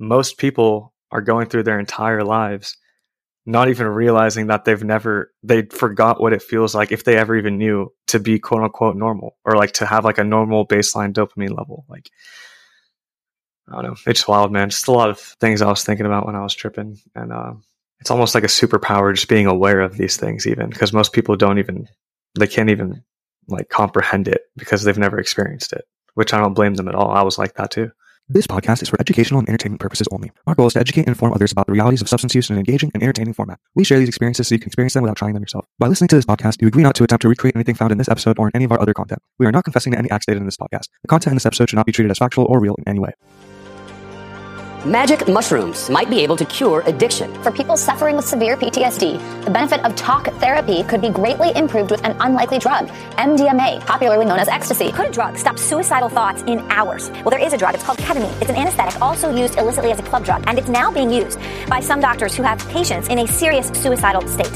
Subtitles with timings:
[0.00, 2.76] most people are going through their entire lives
[3.46, 7.36] not even realizing that they've never they forgot what it feels like if they ever
[7.36, 11.12] even knew to be quote unquote normal or like to have like a normal baseline
[11.12, 11.84] dopamine level.
[11.88, 12.10] Like
[13.68, 13.96] i don't know.
[14.06, 14.70] It's wild man.
[14.70, 17.52] Just a lot of things i was thinking about when i was tripping and uh,
[18.00, 21.36] it's almost like a superpower just being aware of these things even because most people
[21.36, 21.88] don't even
[22.38, 23.02] they can't even
[23.48, 27.10] like comprehend it because they've never experienced it which i don't blame them at all.
[27.10, 27.90] I was like that too
[28.28, 30.30] This podcast is for educational and entertainment purposes only.
[30.46, 32.54] Our goal is to educate and inform others about the realities of substance use in
[32.54, 33.58] an engaging and entertaining format.
[33.74, 35.66] We share these experiences so you can experience them without trying them yourself.
[35.78, 37.98] By listening to this podcast, you agree not to attempt to recreate anything found in
[37.98, 39.20] this episode or in any of our other content.
[39.38, 40.88] We are not confessing to any acts stated in this podcast.
[41.02, 43.00] The content in this episode should not be treated as factual or real in any
[43.00, 43.12] way.
[44.86, 47.30] Magic mushrooms might be able to cure addiction.
[47.42, 51.90] For people suffering with severe PTSD, the benefit of talk therapy could be greatly improved
[51.90, 52.88] with an unlikely drug,
[53.18, 54.90] MDMA, popularly known as ecstasy.
[54.90, 57.10] Could a drug stop suicidal thoughts in hours?
[57.10, 57.74] Well, there is a drug.
[57.74, 58.32] It's called ketamine.
[58.40, 61.38] It's an anesthetic, also used illicitly as a club drug, and it's now being used
[61.68, 64.50] by some doctors who have patients in a serious suicidal state.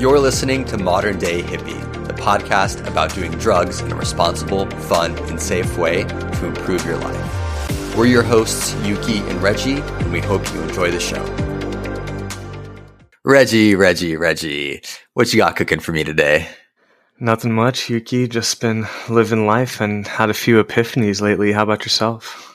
[0.00, 5.18] You're listening to Modern Day Hippie, the podcast about doing drugs in a responsible, fun,
[5.28, 7.45] and safe way to improve your life.
[7.96, 11.24] We're your hosts, Yuki and Reggie, and we hope you enjoy the show.
[13.24, 14.82] Reggie, Reggie, Reggie,
[15.14, 16.48] what you got cooking for me today?
[17.18, 21.82] nothing much yuki just been living life and had a few epiphanies lately how about
[21.82, 22.52] yourself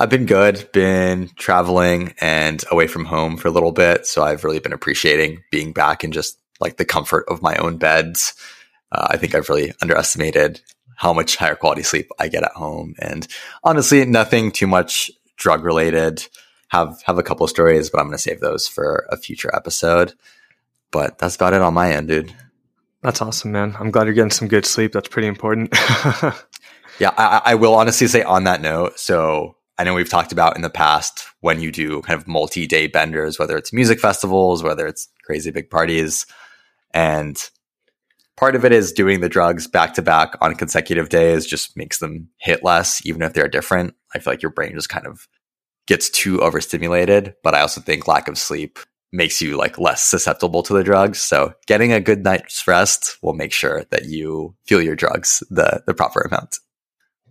[0.00, 4.06] I've been good, been traveling and away from home for a little bit.
[4.06, 7.76] So I've really been appreciating being back in just like the comfort of my own
[7.76, 8.32] beds.
[8.90, 10.62] Uh, I think I've really underestimated
[11.00, 12.94] how much higher quality sleep I get at home.
[12.98, 13.26] And
[13.64, 16.26] honestly, nothing too much drug related.
[16.68, 19.50] Have, have a couple of stories, but I'm going to save those for a future
[19.54, 20.12] episode.
[20.92, 22.32] But that's about it on my end, dude.
[23.02, 25.72] that's awesome man i'm glad you're getting some good sleep that's pretty important
[27.00, 28.98] Yeah, I, I will honestly say on that note.
[28.98, 32.88] So I know we've talked about in the past when you do kind of multi-day
[32.88, 36.26] benders, whether it's music festivals, whether it's crazy big parties,
[36.92, 37.36] and
[38.40, 41.98] part of it is doing the drugs back to back on consecutive days just makes
[41.98, 43.94] them hit less, even if they're different.
[44.14, 45.28] I feel like your brain just kind of
[45.86, 47.34] gets too overstimulated.
[47.44, 48.78] But I also think lack of sleep
[49.12, 51.20] makes you like less susceptible to the drugs.
[51.20, 55.82] So getting a good night's rest will make sure that you feel your drugs the
[55.86, 56.58] the proper amount.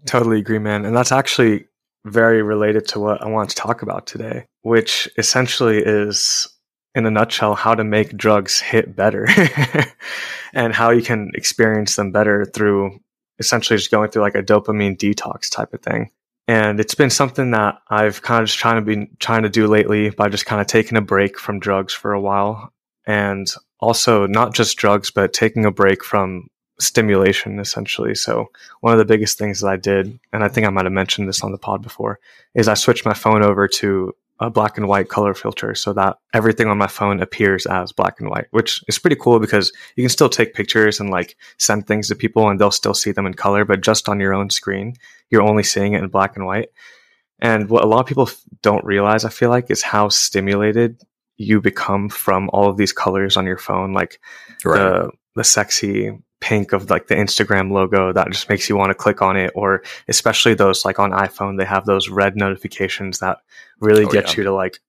[0.06, 0.86] Totally agree, man.
[0.86, 1.66] And that's actually
[2.06, 6.48] very related to what I want to talk about today, which essentially is,
[6.96, 9.28] in a nutshell, how to make drugs hit better
[10.54, 13.00] and how you can experience them better through
[13.38, 16.12] essentially just going through like a dopamine detox type of thing.
[16.48, 19.68] And it's been something that I've kind of just trying to be trying to do
[19.68, 22.74] lately by just kind of taking a break from drugs for a while.
[23.06, 23.48] And
[23.80, 26.48] also not just drugs, but taking a break from
[26.80, 28.16] stimulation essentially.
[28.16, 28.50] So
[28.82, 31.28] one of the biggest things that I did, and I think I might have mentioned
[31.28, 32.20] this on the pod before,
[32.56, 36.18] is I switched my phone over to a black and white color filter so that
[36.34, 40.04] everything on my phone appears as black and white, which is pretty cool because you
[40.04, 43.26] can still take pictures and like send things to people and they'll still see them
[43.26, 44.94] in color, but just on your own screen,
[45.30, 46.70] you're only seeing it in black and white.
[47.40, 48.30] And what a lot of people
[48.62, 51.02] don't realize, I feel like, is how stimulated
[51.38, 53.94] you become from all of these colors on your phone.
[53.94, 54.20] Like
[54.64, 58.96] the the sexy pink of like the Instagram logo that just makes you want to
[58.96, 63.40] click on it or especially those like on iPhone they have those red notifications that
[63.82, 64.38] really Oh, get yeah.
[64.38, 64.80] you to like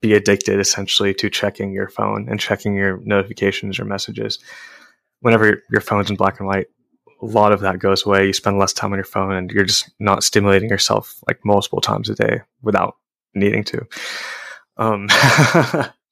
[0.00, 4.38] be addicted essentially to checking your phone and checking your notifications or messages.
[5.20, 6.66] Whenever your, your phone's in black and white
[7.22, 8.26] a lot of that goes away.
[8.26, 11.80] You spend less time on your phone and you're just not stimulating yourself like multiple
[11.80, 12.96] times a day without
[13.34, 13.86] needing to.
[14.76, 15.08] Um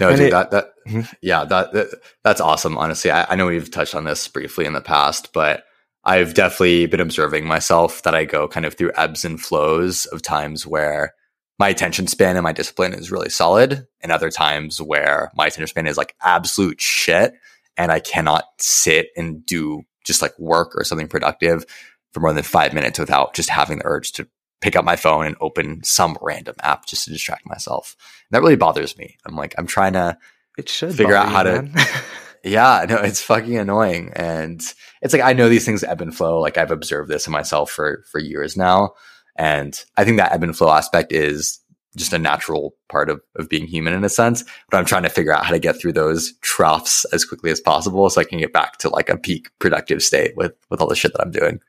[0.00, 1.12] No, And dude, it- that that Mhm.
[1.22, 1.88] yeah, that, that
[2.24, 2.78] that's awesome.
[2.78, 5.64] Honestly, I, I know we've touched on this briefly in the past, but
[6.04, 10.22] I've definitely been observing myself that I go kind of through ebbs and flows of
[10.22, 11.12] times where
[11.58, 15.66] my attention span and my discipline is really solid, and other times where my attention
[15.66, 17.34] span is like absolute shit,
[17.76, 21.66] and I cannot sit and do just like work or something productive
[22.14, 24.26] for more than five minutes without just having the urge to
[24.60, 27.96] pick up my phone and open some random app just to distract myself.
[28.30, 29.16] That really bothers me.
[29.24, 30.18] I'm like, I'm trying to
[30.58, 31.88] it should Figure out how you, to-
[32.44, 34.10] yeah, no, it's fucking annoying.
[34.16, 34.60] And
[35.00, 36.40] it's like I know these things ebb and flow.
[36.40, 38.94] Like I've observed this in myself for for years now.
[39.36, 41.60] And I think that ebb and flow aspect is
[41.96, 44.44] just a natural part of, of being human in a sense.
[44.68, 47.60] But I'm trying to figure out how to get through those troughs as quickly as
[47.60, 50.88] possible so I can get back to like a peak productive state with with all
[50.88, 51.60] the shit that I'm doing.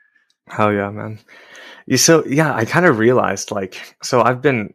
[0.48, 1.20] Hell yeah, man.
[1.98, 4.74] So yeah, I kind of realized like so I've been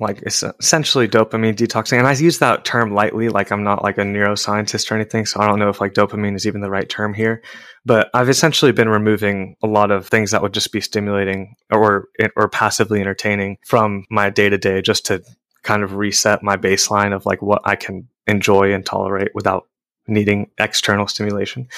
[0.00, 1.98] like essentially dopamine detoxing.
[1.98, 5.24] And I use that term lightly, like I'm not like a neuroscientist or anything.
[5.24, 7.42] So I don't know if like dopamine is even the right term here.
[7.86, 12.08] But I've essentially been removing a lot of things that would just be stimulating or
[12.36, 15.22] or passively entertaining from my day to day just to
[15.62, 19.68] kind of reset my baseline of like what I can enjoy and tolerate without
[20.08, 21.68] needing external stimulation.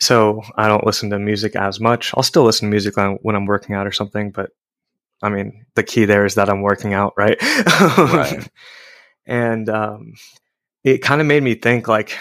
[0.00, 2.12] So I don't listen to music as much.
[2.16, 4.50] I'll still listen to music when I'm working out or something, but
[5.22, 7.36] I mean, the key there is that I'm working out, right?
[7.98, 8.48] right.
[9.26, 10.14] and um,
[10.82, 12.16] it kind of made me think like,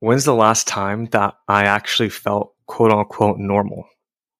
[0.00, 3.86] when's the last time that I actually felt quote unquote normal?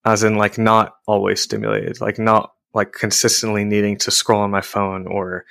[0.04, 4.60] As in, like, not always stimulated, like, not like consistently needing to scroll on my
[4.60, 5.44] phone or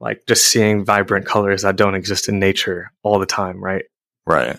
[0.00, 3.84] like just seeing vibrant colors that don't exist in nature all the time, right?
[4.26, 4.58] Right.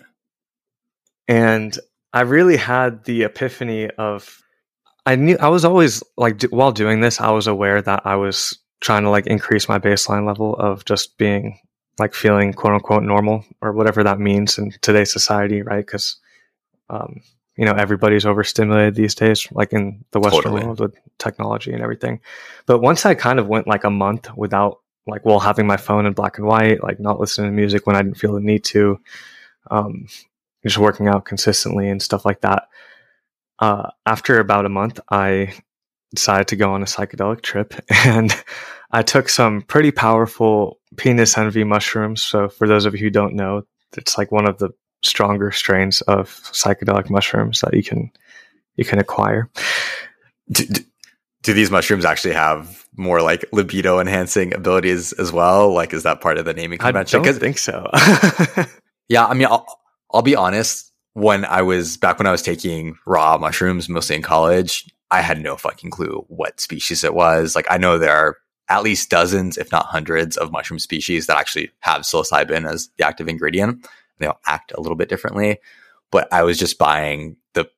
[1.26, 1.78] And
[2.12, 4.42] I really had the epiphany of
[5.06, 8.16] I knew I was always like do, while doing this, I was aware that I
[8.16, 11.58] was trying to like increase my baseline level of just being
[11.98, 15.84] like feeling quote unquote normal or whatever that means in today's society, right?
[15.84, 16.16] Because
[16.90, 17.20] um,
[17.56, 20.64] you know everybody's overstimulated these days, like in the Western totally.
[20.64, 22.20] world with technology and everything.
[22.66, 26.06] But once I kind of went like a month without like well having my phone
[26.06, 28.64] in black and white, like not listening to music when I didn't feel the need
[28.64, 29.00] to,
[29.70, 30.06] um,
[30.68, 32.68] just working out consistently and stuff like that.
[33.58, 35.54] Uh, after about a month, I
[36.14, 38.34] decided to go on a psychedelic trip and
[38.90, 42.22] I took some pretty powerful penis envy mushrooms.
[42.22, 43.62] So, for those of you who don't know,
[43.96, 44.70] it's like one of the
[45.02, 48.10] stronger strains of psychedelic mushrooms that you can
[48.76, 49.50] you can acquire.
[50.50, 50.80] Do, do,
[51.42, 55.72] do these mushrooms actually have more like libido enhancing abilities as well?
[55.72, 57.20] Like, is that part of the naming convention?
[57.20, 57.90] I don't think so.
[59.08, 59.66] yeah, I mean, I'll,
[60.12, 60.92] I'll be honest.
[61.14, 65.40] When I was back when I was taking raw mushrooms, mostly in college, I had
[65.40, 67.56] no fucking clue what species it was.
[67.56, 68.36] Like, I know there are
[68.68, 73.06] at least dozens, if not hundreds, of mushroom species that actually have psilocybin as the
[73.06, 73.86] active ingredient.
[74.18, 75.58] They all act a little bit differently,
[76.10, 77.68] but I was just buying the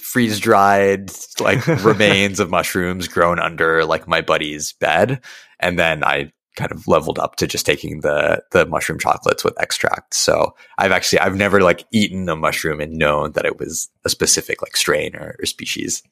[0.00, 1.10] freeze dried
[1.40, 5.22] like remains of mushrooms grown under like my buddy's bed,
[5.58, 9.60] and then I kind of leveled up to just taking the the mushroom chocolates with
[9.60, 10.14] extract.
[10.14, 14.08] So I've actually I've never like eaten a mushroom and known that it was a
[14.08, 16.02] specific like strain or, or species.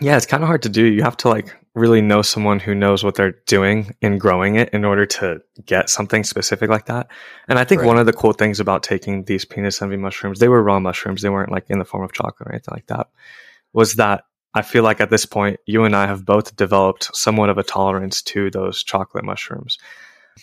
[0.00, 0.86] Yeah, it's kind of hard to do.
[0.86, 4.70] You have to like really know someone who knows what they're doing in growing it
[4.70, 7.08] in order to get something specific like that.
[7.48, 7.88] And I think right.
[7.88, 11.20] one of the cool things about taking these penis envy mushrooms, they were raw mushrooms,
[11.20, 13.08] they weren't like in the form of chocolate or anything like that,
[13.72, 14.24] was that
[14.54, 17.62] I feel like at this point, you and I have both developed somewhat of a
[17.62, 19.78] tolerance to those chocolate mushrooms.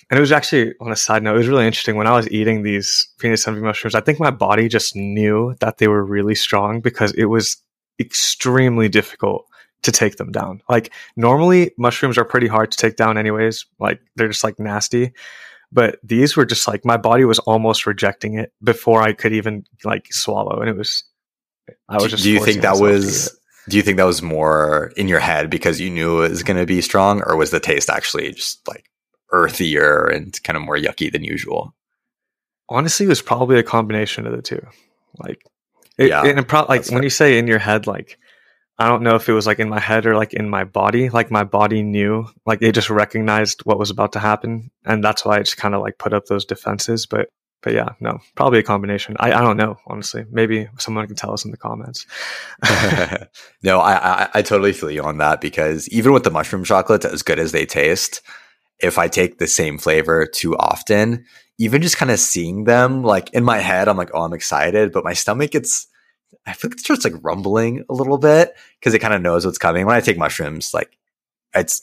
[0.10, 2.30] And it was actually on a side note, it was really interesting when I was
[2.32, 3.96] eating these penis envy mushrooms.
[3.96, 7.58] I think my body just knew that they were really strong because it was
[8.00, 9.46] extremely difficult
[9.82, 10.62] to take them down.
[10.70, 13.66] Like normally mushrooms are pretty hard to take down anyways.
[13.80, 15.14] Like they're just like nasty.
[15.72, 19.66] But these were just like my body was almost rejecting it before I could even
[19.84, 20.60] like swallow.
[20.60, 21.04] And it was
[21.88, 23.39] I was just Do you think that was
[23.70, 26.58] do you think that was more in your head because you knew it was going
[26.58, 28.90] to be strong, or was the taste actually just like
[29.32, 31.74] earthier and kind of more yucky than usual?
[32.68, 34.66] Honestly, it was probably a combination of the two.
[35.18, 35.42] Like,
[35.98, 37.04] it, yeah, and pro- like when fair.
[37.04, 38.18] you say in your head, like
[38.78, 41.10] I don't know if it was like in my head or like in my body.
[41.10, 45.26] Like my body knew, like it just recognized what was about to happen, and that's
[45.26, 47.06] why I just kind of like put up those defenses.
[47.06, 47.30] But
[47.62, 49.18] but yeah, no, probably a combination.
[49.20, 50.26] I, I don't know, honestly.
[50.32, 52.06] Maybe someone can tell us in the comments.
[53.64, 57.06] no, I, I, I totally feel you on that because even with the mushroom chocolates,
[57.06, 58.22] as good as they taste,
[58.80, 61.26] if I take the same flavor too often,
[61.58, 64.94] even just kind of seeing them like in my head, I'm like, oh, I'm excited,
[64.94, 65.88] but my stomach gets,
[66.46, 69.46] I feel like it starts like rumbling a little bit because it kind of knows
[69.46, 69.86] what's coming.
[69.86, 70.98] When I take mushrooms, like
[71.54, 71.82] it's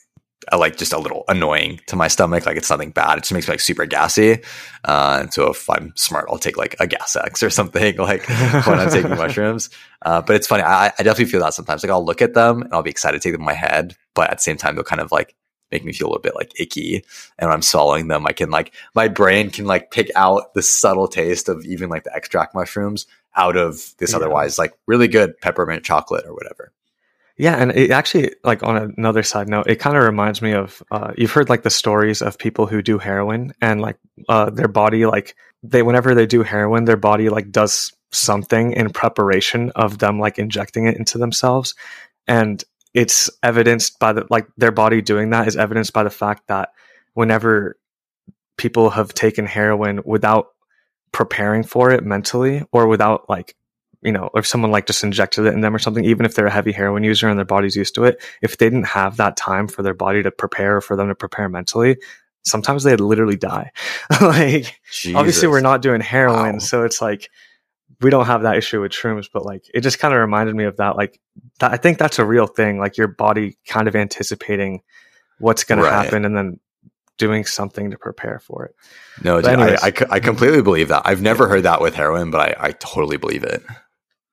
[0.53, 2.47] uh, like just a little annoying to my stomach.
[2.47, 3.19] Like it's nothing bad.
[3.19, 4.43] It just makes me like super gassy.
[4.85, 8.29] Uh, and so if I'm smart, I'll take like a gas X or something like
[8.29, 9.71] when I'm taking mushrooms.
[10.03, 10.63] Uh, but it's funny.
[10.63, 11.83] I, I, definitely feel that sometimes.
[11.83, 13.97] Like I'll look at them and I'll be excited to take them in my head,
[14.15, 15.35] but at the same time, they'll kind of like
[15.73, 17.05] make me feel a little bit like icky.
[17.39, 20.63] And when I'm swallowing them, I can like my brain can like pick out the
[20.63, 24.17] subtle taste of even like the extract mushrooms out of this yeah.
[24.17, 26.73] otherwise like really good peppermint chocolate or whatever.
[27.39, 30.83] Yeah, and it actually, like on another side note, it kind of reminds me of
[30.91, 34.69] uh, you've heard like the stories of people who do heroin and like uh, their
[34.69, 39.99] body, like they whenever they do heroin, their body like does something in preparation of
[39.99, 41.75] them like injecting it into themselves,
[42.27, 42.65] and
[42.95, 46.71] it's evidenced by the like their body doing that is evidenced by the fact that
[47.13, 47.77] whenever
[48.57, 50.49] people have taken heroin without
[51.13, 53.56] preparing for it mentally or without like
[54.07, 56.47] you know, if someone like just injected it in them or something, even if they're
[56.47, 59.37] a heavy heroin user and their body's used to it, if they didn't have that
[59.37, 61.97] time for their body to prepare, for them to prepare mentally,
[62.45, 63.73] sometimes they'd literally die.
[64.23, 64.81] like,
[65.15, 66.59] obviously, we're not doing heroin, Wow.
[66.61, 67.29] so it's like
[68.01, 70.65] we don't have that issue with shrooms, but like it just kind of reminded me
[70.65, 70.97] of that.
[70.97, 71.19] Like,
[71.61, 72.79] that, I think that's a real thing.
[72.79, 74.83] Like your body kind of anticipating
[75.39, 75.91] what's going Right.
[75.91, 76.61] to happen and then
[77.19, 78.75] doing something to prepare for it.
[79.25, 79.83] No, dude, I, anyways.
[79.83, 81.03] I, I completely believe that.
[81.07, 83.63] I've never heard that with heroin, but I, I totally believe it.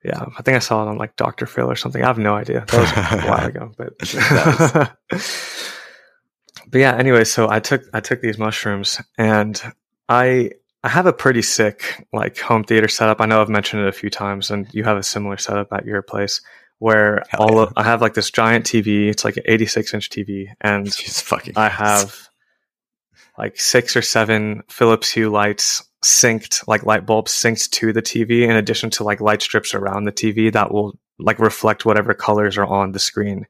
[0.03, 1.45] Yeah, I think I saw it on like Dr.
[1.45, 2.03] Phil or something.
[2.03, 2.65] I have no idea.
[2.67, 3.93] That was a while ago, but
[6.67, 6.95] but yeah.
[6.95, 9.62] Anyway, so I took I took these mushrooms, and
[10.10, 10.51] I
[10.83, 13.22] I have a pretty sick like home theater setup.
[13.22, 15.86] I know I've mentioned it a few times, and you have a similar setup at
[15.86, 16.41] your place
[16.79, 17.62] where Hell all yeah.
[17.63, 19.07] of, I have like this giant TV.
[19.07, 20.93] It's like an 86 inch TV, and.
[21.55, 22.27] I have
[23.38, 28.43] like six or seven Philips Hue lights synced, like light bulbs synced to the TV,
[28.43, 32.57] in addition to like light strips around the TV that will like reflect whatever colors
[32.57, 33.45] are on the screen,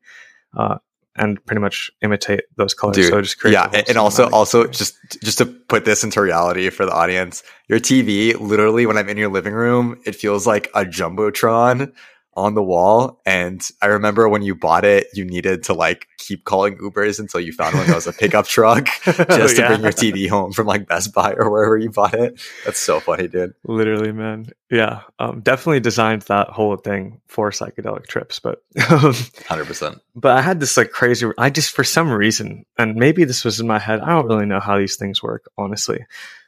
[0.58, 0.78] uh,
[1.16, 2.96] and pretty much imitate those colors.
[2.96, 4.78] Dude, so just creates yeah, and- and also, also experience.
[5.12, 9.10] just just to put this into reality for the audience, your TV, literally, when I'm
[9.10, 11.94] in your living room, it feels like a jumbotron
[12.36, 13.22] on the wall.
[13.26, 17.40] And I remember when you bought it, you needed to like keep calling Ubers until
[17.40, 19.68] you found one that was a pickup truck just to Yeah.
[19.68, 22.42] bring your TV home from like Best Buy or wherever you bought it.
[22.66, 23.54] That's so funny, dude.
[23.66, 24.48] Literally, man.
[24.72, 28.64] Yeah, um, definitely designed that whole thing for psychedelic trips, but.
[28.90, 29.14] um,
[29.48, 30.00] Hundred percent.
[30.16, 31.30] but I had this like crazy.
[31.38, 34.00] I just for some reason, and maybe this was in my head.
[34.00, 36.06] I don't really know how these things work, honestly,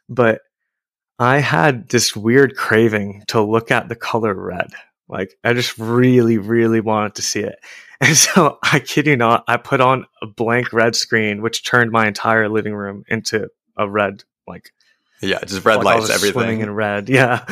[0.09, 0.41] but
[1.19, 4.71] I had this weird craving to look at the color red.
[5.07, 7.59] Like I just really, really wanted to see it,
[8.01, 11.91] and so I kid you not, I put on a blank red screen, which turned
[11.91, 14.71] my entire living room into a red like
[15.21, 16.59] Yeah, just red like lights, was Swimming everything.
[16.61, 17.45] in red, yeah.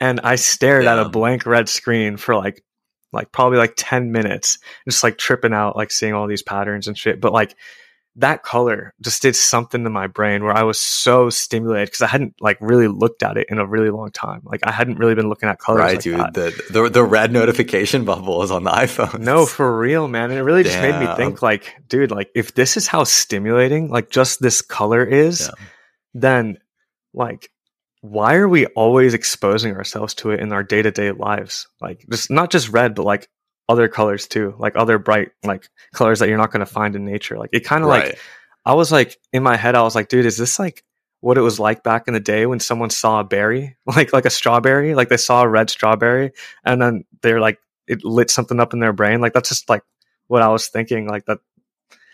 [0.00, 2.62] and I stared at a blank red screen for like,
[3.12, 6.98] like probably like ten minutes, just like tripping out, like seeing all these patterns and
[6.98, 7.20] shit.
[7.20, 7.56] But like
[8.16, 12.06] that color just did something to my brain where I was so stimulated because I
[12.06, 14.42] hadn't like really looked at it in a really long time.
[14.44, 16.18] Like I hadn't really been looking at colors, right, like dude.
[16.20, 16.34] that.
[16.34, 19.20] The, the the red notification bubble is on the iPhone.
[19.20, 20.30] No, for real, man.
[20.30, 23.88] And it really just made me think, like, dude, like if this is how stimulating,
[23.90, 25.66] like just this color is, Yeah.
[26.14, 26.58] then
[27.12, 27.50] like
[28.00, 31.66] why are we always exposing ourselves to it in our day to day lives?
[31.80, 33.28] Like just not just red, but like
[33.68, 37.04] other colors too, like other bright like colors that you're not going to find in
[37.04, 37.38] nature.
[37.38, 38.18] Like it kind of like.
[38.66, 40.84] I was like in my head, I was like, dude, is this like
[41.20, 44.24] what it was like back in the day when someone saw a berry, like like
[44.24, 46.32] a strawberry, like they saw a red strawberry,
[46.64, 49.20] and then they're like it lit something up in their brain.
[49.20, 49.82] Like that's just like
[50.26, 51.08] what I was thinking.
[51.08, 51.38] Like that.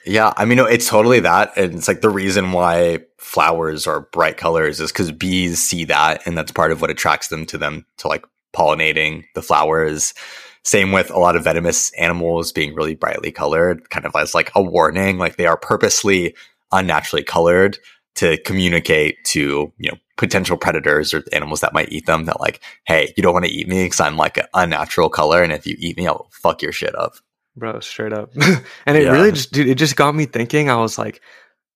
[0.07, 1.57] Yeah, I mean, no, it's totally that.
[1.59, 6.27] And it's like the reason why flowers are bright colors is because bees see that.
[6.27, 10.15] And that's part of what attracts them to them to like pollinating the flowers.
[10.65, 14.51] Same with a lot of venomous animals being really brightly colored, kind of as like
[14.55, 15.19] a warning.
[15.19, 16.35] Like they are purposely
[16.73, 17.79] unnaturally colored
[18.17, 22.61] to communicate to, you know, potential predators or animals that might eat them that like,
[22.85, 25.43] hey, you don't want to eat me because I'm like an unnatural color.
[25.43, 27.15] And if you eat me, I'll fuck your shit up.
[27.57, 28.31] bro straight up
[28.87, 29.13] and it Yeah.
[29.13, 31.21] really just dude it just got me thinking i was like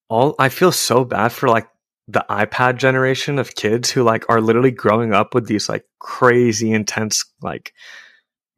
[0.09, 1.67] all i feel so bad for like
[2.07, 6.71] the ipad generation of kids who like are literally growing up with these like crazy
[6.71, 7.73] intense like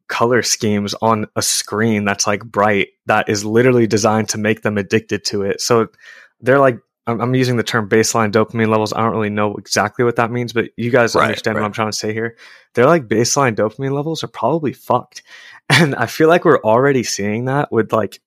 [0.07, 4.77] color schemes on a screen that's like bright that is literally designed to make them
[4.77, 5.61] addicted to it.
[5.61, 5.87] So
[6.41, 8.93] they're like i'm, I'm using the term baseline dopamine levels.
[8.93, 11.61] I don't really know exactly what that means but you guys Right, understand right.
[11.61, 12.37] what i'm trying to say here.
[12.73, 15.23] They're like baseline dopamine levels are probably fucked.
[15.69, 18.21] And I feel like we're already seeing that with like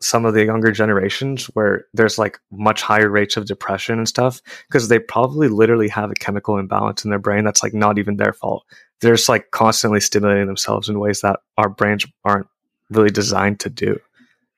[0.00, 4.40] some of the younger generations where there's like much higher rates of depression and stuff
[4.68, 8.16] because they probably literally have a chemical imbalance in their brain that's like not even
[8.16, 8.64] their fault.
[9.00, 12.46] They're just like constantly stimulating themselves in ways that our brains aren't
[12.90, 13.98] really designed to do.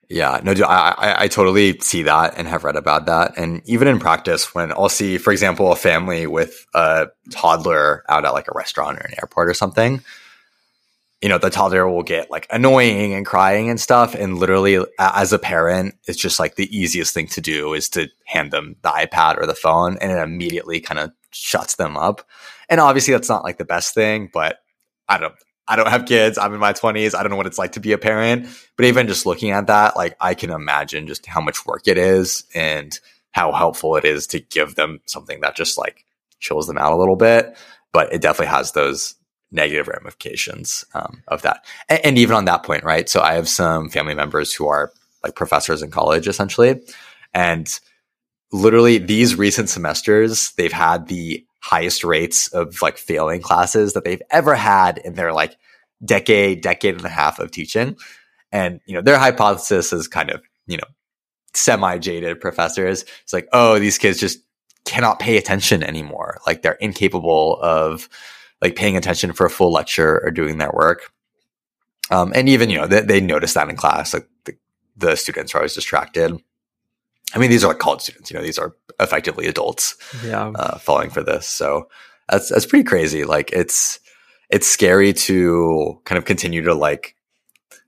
[0.09, 3.37] Yeah, no, dude, I, I I totally see that and have read about that.
[3.37, 8.25] And even in practice, when I'll see, for example, a family with a toddler out
[8.25, 10.01] at like a restaurant or an airport or something,
[11.21, 14.15] you know, the toddler will get like annoying and crying and stuff.
[14.15, 18.09] And literally, as a parent, it's just like the easiest thing to do is to
[18.25, 22.27] hand them the iPad or the phone, and it immediately kind of shuts them up.
[22.69, 24.59] And obviously, that's not like the best thing, but
[25.07, 25.35] I don't.
[25.71, 26.39] I don't have kids.
[26.39, 27.13] I'm in my 20s.
[27.13, 28.47] I don't know what it's like to be a parent.
[28.75, 31.99] But even just looking at that, like I can imagine just how much work it
[31.99, 32.99] is and
[33.33, 36.05] how helpful it is to give them something that just like
[36.39, 37.55] chills them out a little bit.
[37.93, 39.13] But it definitely has those
[39.51, 41.65] negative ramifications um, of that.
[41.87, 43.09] And, and even on that point, right?
[43.09, 44.91] So I have some family members who are
[45.23, 46.81] like professors in college essentially.
[47.33, 47.67] And
[48.51, 54.21] literally these recent semesters, they've had the highest rates of like failing classes that they've
[54.31, 55.57] ever had in their like
[56.03, 57.97] decade, decade and a half of teaching.
[58.51, 60.87] And, you know, their hypothesis is kind of, you know,
[61.53, 63.03] semi jaded professors.
[63.23, 64.39] It's like, oh, these kids just
[64.85, 66.39] cannot pay attention anymore.
[66.47, 68.09] Like they're incapable of
[68.61, 71.11] like paying attention for a full lecture or doing their work.
[72.11, 74.55] Um, and even, you know, they, they notice that in class, like the,
[74.97, 76.35] the students are always distracted.
[77.33, 80.47] I mean, these are like college students, you know, these are effectively adults, Yeah.
[80.55, 81.47] uh, falling for this.
[81.47, 81.87] So
[82.27, 83.23] that's, that's pretty crazy.
[83.23, 83.99] Like it's,
[84.49, 87.15] it's scary to kind of continue to like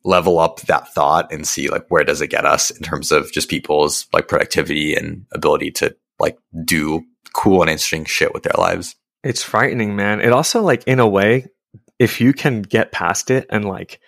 [0.04, 3.32] level up that thought and see like where does it get us in terms of
[3.32, 7.02] just people's like productivity and ability to like do
[7.34, 8.96] cool and interesting shit with their lives.
[9.24, 10.22] It's frightening, man.
[10.22, 11.48] It also like in a way,
[12.00, 14.00] if you can get past it and like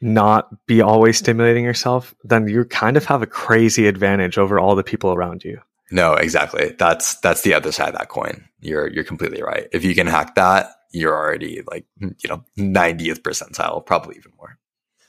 [0.00, 4.74] not be always stimulating yourself, then you kind of have a crazy advantage over all
[4.74, 5.60] the people around you.
[5.90, 6.74] No, exactly.
[6.78, 8.48] That's that's the other side of that coin.
[8.60, 9.68] You're you're completely right.
[9.72, 14.58] If you can hack that, you're already like you know 90th percentile, probably even more.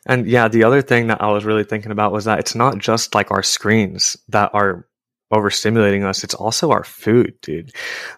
[0.05, 2.77] And yeah, the other thing that I was really thinking about was that it's not
[2.77, 4.87] just like our screens that are
[5.33, 7.71] overstimulating us, it's also our food, dude.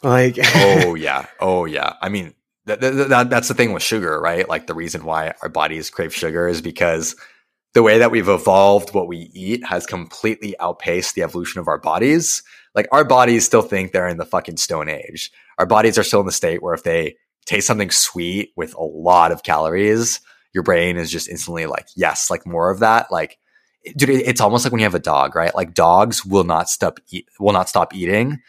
[0.04, 1.94] Like oh yeah, oh yeah.
[2.02, 2.34] I mean,
[2.66, 4.48] that, that, that, that's the thing with sugar, right?
[4.48, 7.16] Like the reason why our bodies crave sugar is because
[7.74, 11.78] the way that we've evolved what we eat has completely outpaced the evolution of our
[11.78, 12.44] bodies.
[12.76, 15.32] Like our bodies still think they're in the fucking stone age.
[15.58, 18.84] Our bodies are still in the state where if they taste something sweet with a
[18.84, 20.20] lot of calories,
[20.54, 23.12] your brain is just instantly like, yes, like more of that.
[23.12, 23.38] Like,
[23.96, 25.56] dude, it's almost like when you have a dog, right?
[25.56, 28.40] Like dogs will not stop eat, will not stop eating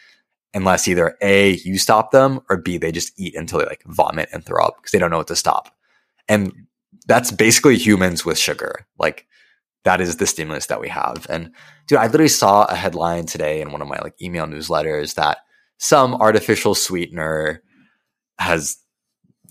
[0.53, 4.29] unless either A, you stop them, or B, they just eat until they like vomit
[4.33, 5.75] and throw up because they don't know what to stop.
[6.27, 6.67] And
[7.07, 8.87] that's basically humans with sugar.
[8.97, 9.27] Like
[9.83, 11.25] that is the stimulus that we have.
[11.29, 11.51] And
[11.87, 15.39] dude, I literally saw a headline today in one of my like email newsletters that
[15.77, 17.63] some artificial sweetener
[18.37, 18.77] has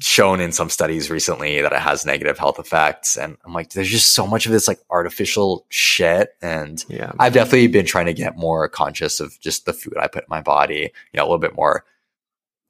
[0.01, 3.17] shown in some studies recently that it has negative health effects.
[3.17, 6.37] And I'm like, there's just so much of this like artificial shit.
[6.41, 7.13] And yeah.
[7.19, 10.29] I've definitely been trying to get more conscious of just the food I put in
[10.29, 11.85] my body, you know, a little bit more,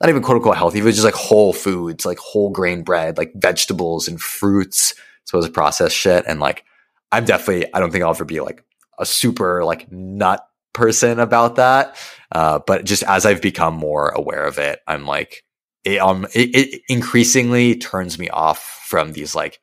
[0.01, 3.33] not even quote unquote healthy, but just like whole foods, like whole grain bread, like
[3.35, 4.95] vegetables and fruits,
[5.27, 6.25] as well as processed shit.
[6.27, 6.65] And like,
[7.13, 8.65] I'm definitely, I don't think I'll ever be like
[8.99, 11.97] a super like nut person about that.
[12.33, 15.45] Uh, but just as I've become more aware of it, I'm like,
[15.95, 19.61] it, um, it, it increasingly turns me off from these like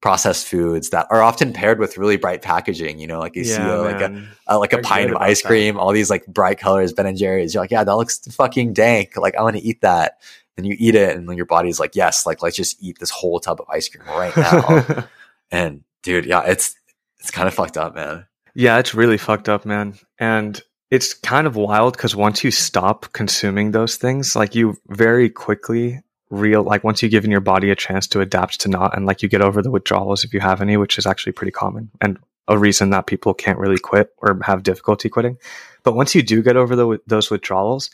[0.00, 2.98] processed foods that are often paired with really bright packaging.
[2.98, 4.28] You know, like you see Yeah, uh, like a, man.
[4.48, 5.48] uh, like a pint of ice that.
[5.48, 7.54] cream, all these like bright colors, Ben and Jerry's.
[7.54, 9.16] You're like, yeah, that looks fucking dank.
[9.16, 10.18] Like I want to eat that.
[10.56, 13.10] And you eat it, and then your body's like, yes, like let's just eat this
[13.10, 15.08] whole tub of ice cream right now.
[15.50, 16.76] and dude, yeah, it's
[17.18, 18.26] it's kind of fucked up, man.
[18.54, 19.98] Yeah, it's really fucked up, man.
[20.16, 25.28] And it's kind of wild because once you stop consuming those things, like you very
[25.28, 29.06] quickly real like once you've given your body a chance to adapt to not and
[29.06, 31.90] like you get over the withdrawals if you have any, which is actually pretty common
[32.00, 32.18] and
[32.48, 35.38] a reason that people can't really quit or have difficulty quitting.
[35.82, 37.90] But once you do get over the, those withdrawals,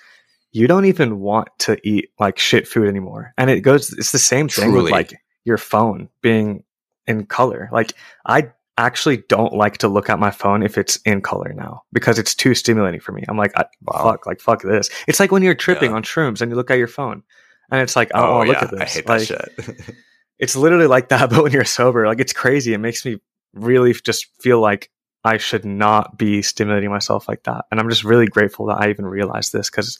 [0.52, 3.32] you don't even want to eat like shit food anymore.
[3.38, 4.84] And it goes, it's the same thing Truly.
[4.84, 6.64] with like your phone being
[7.06, 7.68] in color.
[7.72, 7.92] Like
[8.26, 8.52] I
[8.86, 12.34] actually don't like to look at my phone if it's in color now because it's
[12.34, 13.24] too stimulating for me.
[13.28, 14.02] I'm like, I, Wow.
[14.04, 14.90] fuck, like fuck this.
[15.08, 15.96] It's like when you're tripping Yeah.
[15.96, 17.22] on shrooms and you look at your phone
[17.70, 18.80] and it's like, oh, to look at this.
[18.80, 19.94] Oh, I hate like, that shit.
[20.38, 22.72] It's literally like that, but when you're sober, like it's crazy.
[22.72, 23.18] It makes me
[23.52, 24.90] really just feel like
[25.22, 27.66] I should not be stimulating myself like that.
[27.70, 29.98] And I'm just really grateful that I even realized this because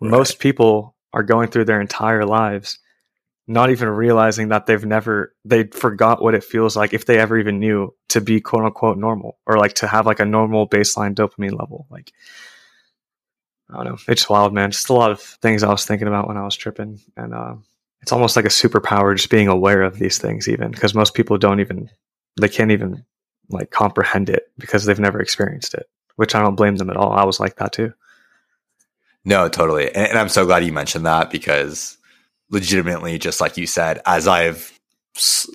[0.00, 2.78] most people are going through their entire lives
[3.48, 7.38] not even realizing that they've never they forgot what it feels like if they ever
[7.38, 11.14] even knew to be quote unquote normal or like to have like a normal baseline
[11.14, 11.86] dopamine level.
[11.90, 12.12] Like
[13.70, 13.98] i don't know.
[14.06, 14.70] It's wild man.
[14.70, 17.00] Just a lot of things i was thinking about when i was tripping.
[17.16, 17.54] And uh,
[18.02, 21.38] it's almost like a superpower just being aware of these things even because most people
[21.38, 21.90] don't even
[22.40, 23.04] they can't even
[23.48, 27.12] like comprehend it because they've never experienced it which i don't blame them at all.
[27.12, 27.94] I was like that too.
[29.24, 29.86] No, totally.
[29.88, 31.97] And, and I'm so glad you mentioned that because
[32.50, 34.72] legitimately, just like you said, as I've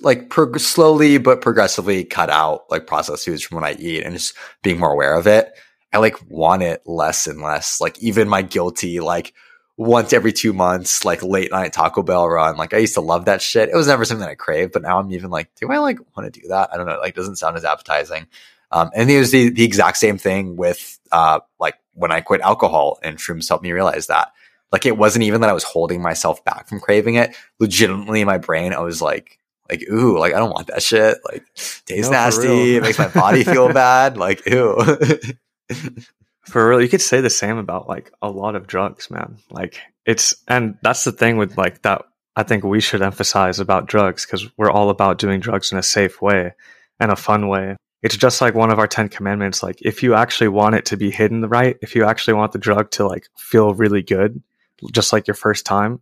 [0.02, 4.12] like prog- slowly but progressively cut out like processed foods from what I eat and
[4.14, 5.52] just being more aware of it,
[5.92, 7.80] I like want it less and less.
[7.80, 9.32] Like even my guilty, like
[9.76, 12.56] once every two months, like late night Taco Bell run.
[12.56, 13.68] Like I used to love that shit.
[13.68, 15.98] It was never something that I craved, but now I'm even like, do I like
[16.16, 16.70] want to do that?
[16.72, 16.98] I don't know.
[16.98, 18.26] Like doesn't sound as appetizing.
[18.70, 22.40] Um, and it was the, the exact same thing with uh, like when I quit
[22.40, 24.32] alcohol and shrooms helped me realize that.
[24.74, 27.36] Like it wasn't even that I was holding myself back from craving it.
[27.60, 29.38] Legitimately in my brain, I was like,
[29.70, 31.16] like, ooh, like I don't want that shit.
[31.24, 32.74] Like tastes No, nasty.
[32.74, 34.16] It makes my body feel bad.
[34.16, 34.76] Like, ew.
[36.46, 39.36] For real, you could say the same about like a lot of drugs, man.
[39.48, 42.02] Like it's, and that's the thing with like that.
[42.34, 45.84] I think we should emphasize about drugs because we're all about doing drugs in a
[45.84, 46.52] safe way
[46.98, 47.76] and a fun way.
[48.02, 49.62] It's just like one of our 10 commandments.
[49.62, 52.58] Like if you actually want it to be hidden right, if you actually want the
[52.58, 54.42] drug to like feel really good,
[54.92, 56.00] just like your first time,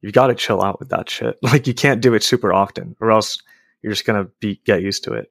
[0.00, 1.38] you got to chill out with that shit.
[1.42, 3.38] Like you can't do it super often or else
[3.82, 5.30] you're just going to be, get used to it.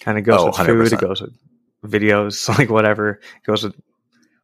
[0.00, 0.66] Kind of goes Oh, with food.
[0.66, 0.92] 100%.
[0.92, 1.34] It goes with
[1.84, 3.20] videos, like whatever.
[3.36, 3.74] It goes with,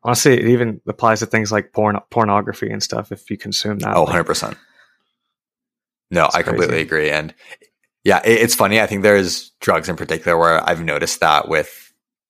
[0.02, 3.10] honestly, it even applies to things like porn, pornography and stuff.
[3.12, 3.96] If you consume that.
[3.96, 4.56] Oh, like, 100%.
[6.10, 7.10] No, It's I completely agree.
[7.10, 7.34] And
[8.04, 8.80] yeah, it, it's funny.
[8.80, 11.87] I think there's drugs in particular where I've noticed that with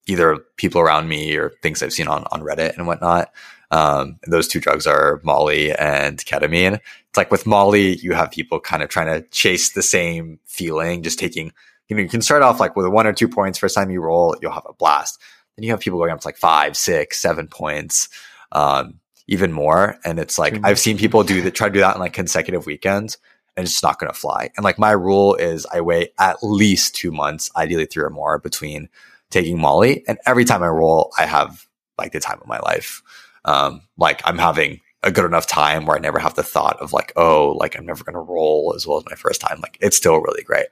[0.09, 3.33] either people around me or things I've seen on, on Reddit and whatnot.
[3.71, 6.81] Um, those two drugs are Molly and ketamine.
[7.09, 11.03] It's like with Molly, you have people kind of trying to chase the same feeling,
[11.03, 11.53] just taking,
[11.89, 13.59] you know, you can start off like with one or two points.
[13.59, 15.21] First time you roll, you'll have a blast.
[15.57, 18.09] Then you have people going up to like five, six, seven points,
[18.53, 19.99] um, even more.
[20.05, 22.65] And it's like, I've seen people do that, try to do that in like consecutive
[22.65, 23.19] weekends
[23.59, 24.51] and it's just not going to fly.
[24.57, 28.39] And like my rule is I wait at least two months, ideally three or more
[28.39, 28.89] between
[29.31, 30.05] taking Molly.
[30.07, 33.03] And every time I roll, I have like the time of my life.
[33.45, 36.93] Um, like I'm having a good enough time where I never have the thought of
[36.93, 39.61] like, oh, like I'm never going to roll as well as my first time.
[39.61, 40.67] Like it's still really great.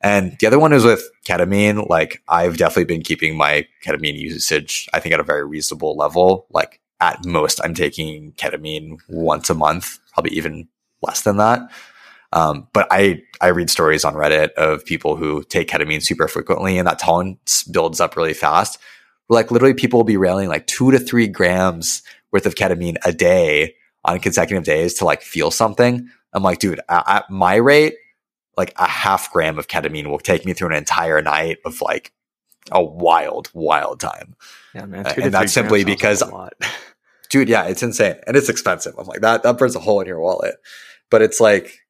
[0.00, 1.88] And the other one is with ketamine.
[1.88, 6.46] Like I've definitely been keeping my ketamine usage, I think at a very reasonable level.
[6.50, 10.68] Like at most I'm taking ketamine once a month, probably even
[11.00, 11.60] less than that.
[12.34, 16.76] Um, but I, I read stories on Reddit of people who take ketamine super frequently
[16.78, 18.78] and that tolerance builds up really fast.
[19.28, 23.12] Like literally people will be railing like two to three grams worth of ketamine a
[23.12, 26.08] day on consecutive days to like feel something.
[26.32, 27.94] I'm like, dude, at, at my rate,
[28.56, 32.12] like a half gram of ketamine will take me through an entire night of like
[32.72, 34.34] a wild, wild time.
[34.74, 35.06] Yeah, man.
[35.06, 36.22] Uh, and that's simply because-
[37.30, 40.06] dude yeah it's insane and it's expensive i'm like that that burns a hole in
[40.06, 40.54] your wallet
[41.10, 41.80] but it's like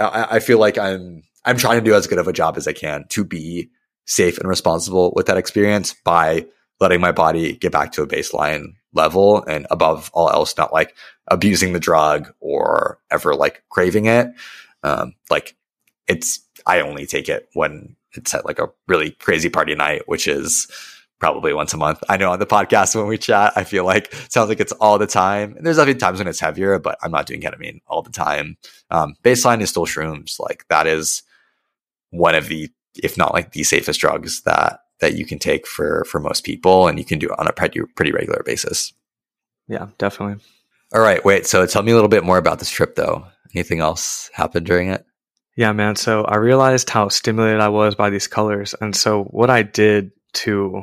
[0.00, 2.72] I, feel like i'm i'm trying to do as good of a job as i
[2.72, 3.70] can to be
[4.06, 6.46] safe and responsible with that experience by
[6.80, 10.96] letting my body get back to a baseline level and above all else not like
[11.26, 14.28] abusing the drug or ever like craving it.
[14.82, 15.56] Um like
[16.06, 20.26] it's i only take it when it's at like a really crazy party night which
[20.26, 20.66] is
[21.18, 22.02] probably once a month.
[22.08, 24.72] I know on the podcast when we chat, I feel like it sounds like it's
[24.72, 25.54] all the time.
[25.56, 28.56] And there's definitely times when it's heavier, but I'm not doing ketamine all the time.
[28.90, 30.38] Um, baseline is still shrooms.
[30.38, 31.22] Like that is
[32.10, 36.04] one of the, if not like the safest drugs that that you can take for
[36.08, 38.92] for most people, and you can do it on a pretty pretty regular basis.
[39.68, 40.42] Yeah, definitely.
[40.92, 41.46] All right, wait.
[41.46, 43.26] So tell me a little bit more about this trip, though.
[43.54, 45.04] Anything else happened during it?
[45.56, 45.96] Yeah, man.
[45.96, 48.74] So I realized how stimulated I was by these colors.
[48.80, 50.82] And so what I did to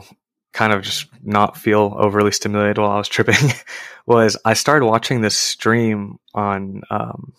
[0.55, 3.51] kind of just not feel overly stimulated while I was tripping
[4.07, 7.33] was I started watching this stream on um,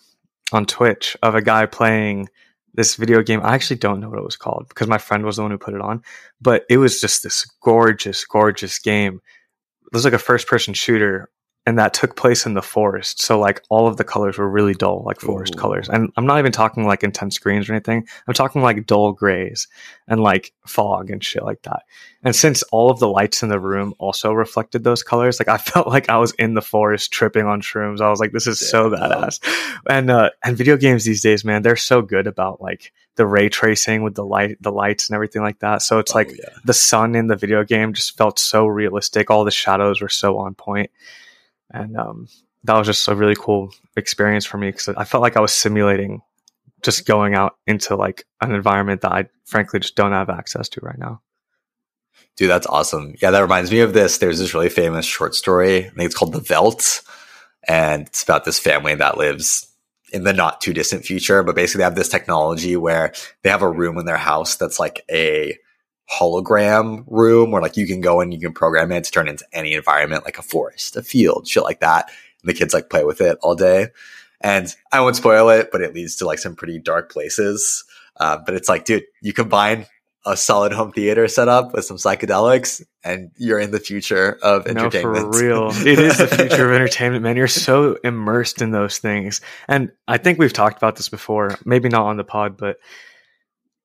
[0.53, 2.29] on Twitch of a guy playing
[2.75, 3.41] this video game.
[3.43, 5.57] I actually don't know what it was called because my friend was the one who
[5.57, 6.03] put it on,
[6.39, 9.19] but it was just this gorgeous, gorgeous game.
[9.87, 11.29] It was like a first person shooter
[11.67, 13.21] and that took place in the forest.
[13.21, 15.59] So like all of the colors were really dull, like forest Ooh.
[15.59, 15.89] colors.
[15.89, 18.07] And I'm not even talking like intense greens or anything.
[18.25, 19.67] I'm talking like dull grays
[20.07, 21.83] and like fog and shit like that.
[22.23, 25.57] And since all of the lights in the room also reflected those colors, like I
[25.71, 27.99] felt like I was in the forest tripping on shrooms.
[27.99, 29.41] I was like, this is so badass.
[29.89, 33.49] And uh and video games these days, man, they're so good about like the ray
[33.49, 35.81] tracing with the light the lights and everything like that.
[35.81, 36.49] So it's like Oh, yeah.
[36.63, 39.29] the sun in the video game just felt so realistic.
[39.29, 40.91] All the shadows were so on point,
[41.71, 42.27] and um,
[42.63, 45.53] that was just a really cool experience for me because I felt like I was
[45.53, 46.21] simulating
[46.83, 50.81] just going out into like an environment that I frankly just don't have access to
[50.81, 51.21] right now.
[52.35, 53.15] Dude, that's awesome.
[53.21, 54.19] Yeah, that reminds me of this.
[54.19, 55.85] There's this really famous short story.
[55.85, 57.01] I think it's called The Veldt.
[57.67, 59.67] And it's about this family that lives
[60.13, 61.41] in the not too distant future.
[61.41, 64.79] But basically, they have this technology where they have a room in their house that's
[64.79, 65.57] like a
[66.11, 69.45] hologram room where like you can go and you can program it to turn into
[69.53, 72.09] any environment, like a forest, a field, shit like that.
[72.41, 73.87] And the kids like play with it all day.
[74.41, 77.83] And I won't spoil it, but it leads to like some pretty dark places.
[78.17, 79.85] Uh, but it's like, dude, you combine
[80.25, 84.71] a solid home theater setup with some psychedelics, and you're in the future of No,
[84.71, 85.33] entertainment.
[85.33, 85.69] for real.
[85.87, 87.37] It is the future of entertainment, man.
[87.37, 89.39] You're so immersed in those things.
[89.69, 92.77] And I think we've talked about this before, maybe not on the pod, but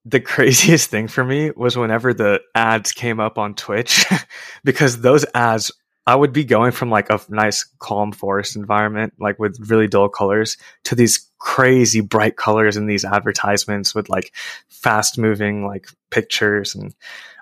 [0.04, 4.04] the craziest thing for me was whenever the ads came up on Twitch,
[4.64, 5.70] because those ads,
[6.06, 10.08] I would be going from like a nice, calm forest environment, like with really dull
[10.08, 14.34] colors, to these crazy bright colors in these advertisements with like
[14.68, 16.94] fast moving like pictures and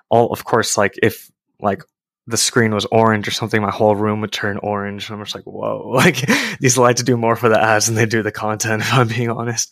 [0.09, 1.83] all, of course, like if like
[2.27, 5.09] the screen was orange or something, my whole room would turn orange.
[5.09, 6.17] And I'm just like, whoa, like
[6.59, 9.31] these lights do more for the ads than they do the content, if I'm being
[9.31, 9.71] honest.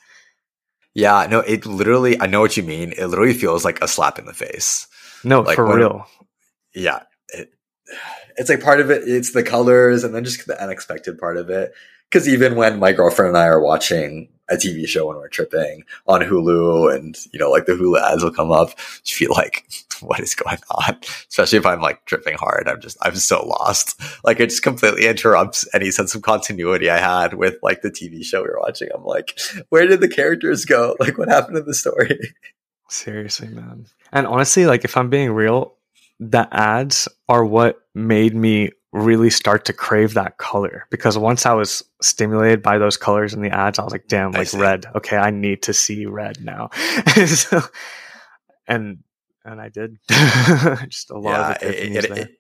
[1.00, 2.92] Yeah, no, it literally, I know what you mean.
[2.98, 4.88] It literally feels like a slap in the face.
[5.24, 6.06] No, Like for when- real.
[6.76, 7.04] Yeah.
[7.30, 7.54] It,
[8.38, 11.50] it's like part of it, it's the colors and then just the unexpected part of
[11.50, 11.72] it.
[12.12, 15.84] Cause even when my girlfriend and I are watching a TV show when we're tripping
[16.08, 18.70] on Hulu and, you know, like the Hulu ads will come up,
[19.06, 19.66] you feel like,
[20.02, 20.98] what is going on?
[21.30, 22.68] Especially if I'm like tripping hard.
[22.68, 24.00] I'm just, I'm so lost.
[24.24, 28.24] Like it just completely interrupts any sense of continuity I had with like the TV
[28.24, 28.90] show we were watching.
[28.94, 30.96] I'm like, where did the characters go?
[31.10, 32.20] Like what happened in the story?
[32.90, 33.86] Seriously, man.
[34.12, 35.76] And honestly, like if I'm being real,
[36.20, 41.54] the ads are what made me really start to crave that color because once I
[41.54, 44.86] was stimulated by those colors in the ads, I was like, damn, like red.
[44.96, 46.70] Okay, I need to see red now.
[47.26, 47.62] so,
[48.68, 49.04] and
[49.50, 49.98] and I did.
[50.90, 52.40] Just a lot yeah, of it, it, it,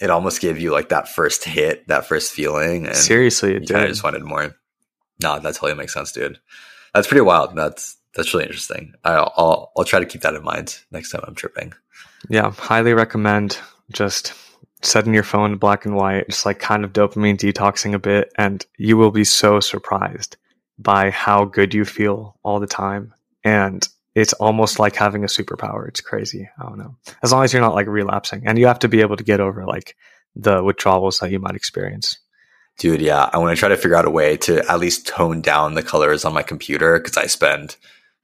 [0.00, 2.86] it almost gave you like that first hit, that first feeling.
[2.86, 3.88] And Seriously, it did.
[3.88, 4.54] just wanted more.
[5.22, 6.38] No, that totally makes sense, dude.
[6.94, 7.54] That's pretty wild.
[7.54, 8.94] That's that's really interesting.
[9.04, 11.72] I'll I'll, I'll try to keep that in mind next time I'm tripping.
[12.28, 13.58] Yeah, highly recommend
[13.92, 14.34] just
[14.82, 18.32] setting your phone to black and white, just like kind of dopamine detoxing a bit,
[18.36, 20.36] and you will be so surprised
[20.78, 23.12] by how good you feel all the time.
[23.44, 23.86] And
[24.20, 25.88] it's almost like having a superpower.
[25.88, 26.48] It's crazy.
[26.58, 26.96] I don't know.
[27.22, 29.40] As long as you're not like relapsing, and you have to be able to get
[29.40, 29.96] over like
[30.36, 32.18] the withdrawals that you might experience.
[32.78, 35.42] Dude, yeah, I want to try to figure out a way to at least tone
[35.42, 37.76] down the colors on my computer because I spend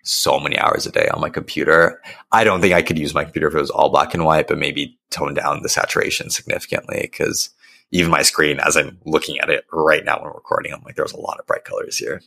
[0.02, 2.00] so many hours a day on my computer.
[2.30, 4.46] I don't think I could use my computer if it was all black and white,
[4.46, 7.50] but maybe tone down the saturation significantly because
[7.90, 11.12] even my screen, as I'm looking at it right now when recording, I'm like, there's
[11.12, 12.22] a lot of bright colors here.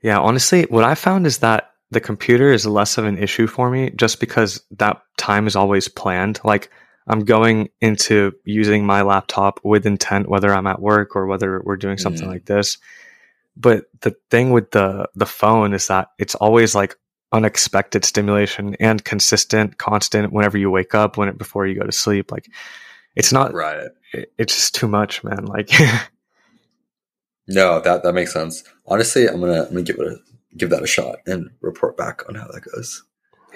[0.00, 3.70] Yeah, honestly, what I found is that the computer is less of an issue for
[3.70, 6.38] me just because that time is always planned.
[6.44, 6.70] Like
[7.06, 11.76] I'm going into using my laptop with intent, whether I'm at work or whether we're
[11.78, 12.32] doing something Mhm.
[12.32, 12.76] like this.
[13.56, 16.94] But the thing with the the phone is that it's always like
[17.32, 21.92] unexpected stimulation and consistent, constant whenever you wake up, when it before you go to
[21.92, 22.30] sleep.
[22.30, 22.48] Like
[23.16, 23.88] it's not Right.
[24.12, 25.44] it- it's just too much, man.
[25.46, 25.70] Like
[27.48, 28.62] No, that that makes sense.
[28.86, 30.16] Honestly, I'm gonna I'm gonna give it a
[30.58, 33.04] give that a shot and report back on how that goes.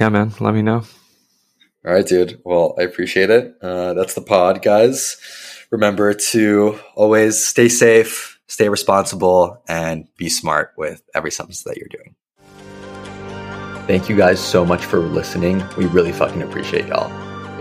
[0.00, 0.84] yeah, man, let me know.
[1.84, 2.40] All right, dude.
[2.44, 3.56] Well, I appreciate it.
[3.60, 5.16] Uh, that's the pod, guys.
[5.70, 11.88] Remember to always stay safe, stay responsible, and be smart with every substance that you're
[11.88, 12.14] doing.
[13.88, 15.60] Thank you guys so much for listening.
[15.76, 17.10] We really fucking appreciate y'all.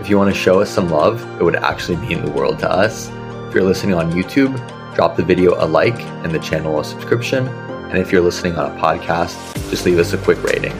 [0.00, 2.70] If you want to show us some love, it would actually mean the world to
[2.70, 3.08] us.
[3.48, 4.56] If you're listening on YouTube,
[4.94, 7.48] drop the video a like and the channel a subscription.
[7.92, 9.36] And if you're listening on a podcast,
[9.68, 10.72] just leave us a quick rating.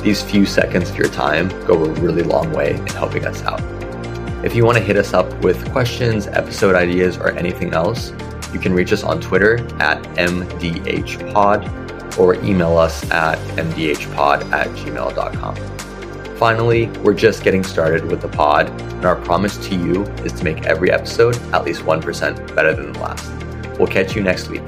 [0.00, 3.60] These few seconds of your time go a really long way in helping us out.
[4.42, 8.14] If you want to hit us up with questions, episode ideas, or anything else,
[8.54, 11.68] you can reach us on Twitter at MDHPod
[12.18, 16.36] or email us at mdhpod at gmail.com.
[16.38, 20.44] Finally, we're just getting started with the pod, and our promise to you is to
[20.44, 23.30] make every episode at least 1% better than the last.
[23.78, 24.62] We'll catch you next week.